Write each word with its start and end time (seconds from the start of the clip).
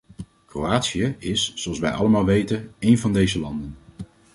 Kroatië 0.45 1.15
is, 1.19 1.51
zoals 1.55 1.79
wij 1.79 1.91
allemaal 1.91 2.25
weten, 2.25 2.73
één 2.79 2.97
van 2.97 3.13
deze 3.13 3.39
landen. 3.39 3.77